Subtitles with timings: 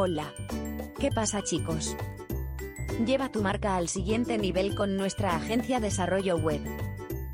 [0.00, 0.32] Hola.
[1.00, 1.96] ¿Qué pasa chicos?
[3.04, 6.60] Lleva tu marca al siguiente nivel con nuestra agencia Desarrollo Web.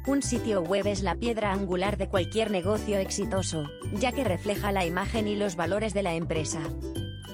[0.07, 4.87] Un sitio web es la piedra angular de cualquier negocio exitoso, ya que refleja la
[4.87, 6.61] imagen y los valores de la empresa.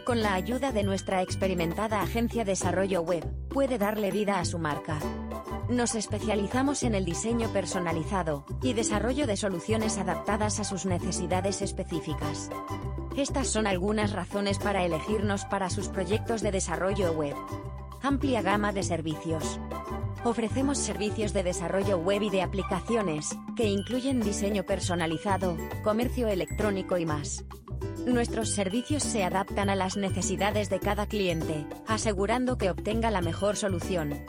[0.04, 4.98] Con la ayuda de nuestra experimentada agencia Desarrollo Web, puede darle vida a su marca.
[5.68, 12.50] Nos especializamos en el diseño personalizado y desarrollo de soluciones adaptadas a sus necesidades específicas.
[13.16, 17.36] Estas son algunas razones para elegirnos para sus proyectos de desarrollo web.
[18.02, 19.60] Amplia gama de servicios.
[20.24, 27.06] Ofrecemos servicios de desarrollo web y de aplicaciones, que incluyen diseño personalizado, comercio electrónico y
[27.06, 27.44] más.
[28.06, 33.56] Nuestros servicios se adaptan a las necesidades de cada cliente, asegurando que obtenga la mejor
[33.56, 34.24] solución.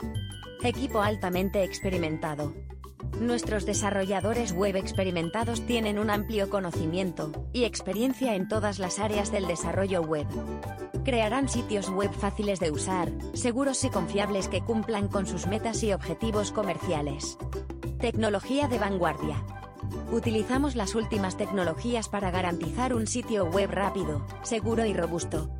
[0.64, 2.54] Equipo altamente experimentado.
[3.20, 9.48] Nuestros desarrolladores web experimentados tienen un amplio conocimiento y experiencia en todas las áreas del
[9.48, 10.26] desarrollo web.
[11.04, 15.92] Crearán sitios web fáciles de usar, seguros y confiables que cumplan con sus metas y
[15.92, 17.38] objetivos comerciales.
[17.98, 19.44] Tecnología de vanguardia.
[20.12, 25.50] Utilizamos las últimas tecnologías para garantizar un sitio web rápido, seguro y robusto.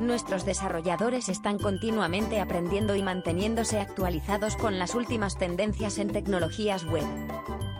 [0.00, 7.04] Nuestros desarrolladores están continuamente aprendiendo y manteniéndose actualizados con las últimas tendencias en tecnologías web.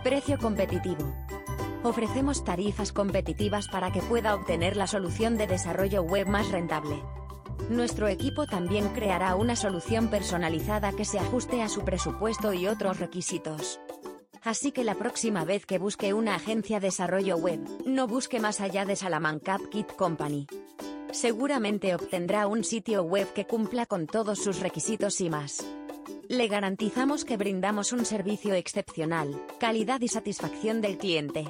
[0.03, 1.15] Precio competitivo.
[1.85, 7.01] Ofrecemos tarifas competitivas para que pueda obtener la solución de desarrollo web más rentable.
[7.71, 12.99] Nuestro equipo también creará una solución personalizada que se ajuste a su presupuesto y otros
[12.99, 13.81] requisitos.
[14.43, 18.61] Así que la próxima vez que busque una agencia de desarrollo web, no busque más
[18.61, 20.47] allá de Salamanca Kit Company.
[21.13, 25.67] Seguramente obtendrá un sitio web que cumpla con todos sus requisitos y más.
[26.29, 31.47] Le garantizamos que brindamos un servicio excepcional, calidad y satisfacción del cliente.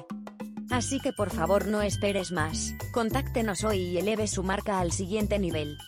[0.69, 5.39] Así que por favor no esperes más, contáctenos hoy y eleve su marca al siguiente
[5.39, 5.79] nivel.